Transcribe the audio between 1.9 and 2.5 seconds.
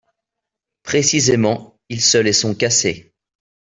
se les